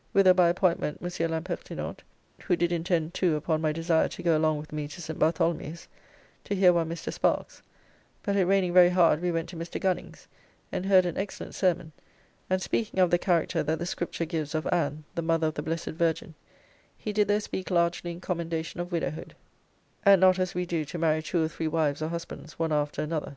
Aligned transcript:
]whither 0.14 0.32
by 0.32 0.48
appointment 0.48 1.02
Monsieur 1.02 1.28
L'Impertinent, 1.28 2.02
who 2.44 2.56
did 2.56 2.72
intend 2.72 3.12
too 3.12 3.36
upon 3.36 3.60
my 3.60 3.70
desire 3.70 4.08
to 4.08 4.22
go 4.22 4.34
along 4.34 4.56
with 4.56 4.72
me 4.72 4.88
to 4.88 5.02
St. 5.02 5.18
Bartholomew's, 5.18 5.88
to 6.44 6.54
hear 6.54 6.72
one 6.72 6.88
Mr. 6.88 7.12
Sparks, 7.12 7.60
but 8.22 8.34
it 8.34 8.46
raining 8.46 8.72
very 8.72 8.88
hard 8.88 9.20
we 9.20 9.30
went 9.30 9.46
to 9.50 9.56
Mr. 9.58 9.78
Gunning's 9.78 10.26
and 10.72 10.86
heard 10.86 11.04
an 11.04 11.18
excellent 11.18 11.54
sermon, 11.54 11.92
and 12.48 12.62
speaking 12.62 12.98
of 12.98 13.10
the 13.10 13.18
character 13.18 13.62
that 13.62 13.78
the 13.78 13.84
Scripture 13.84 14.24
gives 14.24 14.54
of 14.54 14.66
Ann 14.68 15.04
the 15.14 15.20
mother 15.20 15.48
of 15.48 15.54
the 15.54 15.62
blessed 15.62 15.88
Virgin, 15.88 16.34
he 16.96 17.12
did 17.12 17.28
there 17.28 17.38
speak 17.40 17.70
largely 17.70 18.10
in 18.10 18.22
commendation 18.22 18.80
of 18.80 18.90
widowhood, 18.90 19.34
and 20.02 20.18
not 20.18 20.38
as 20.38 20.54
we 20.54 20.64
do 20.64 20.86
to 20.86 20.96
marry 20.96 21.22
two 21.22 21.44
or 21.44 21.48
three 21.48 21.68
wives 21.68 22.00
or 22.00 22.08
husbands, 22.08 22.58
one 22.58 22.72
after 22.72 23.02
another. 23.02 23.36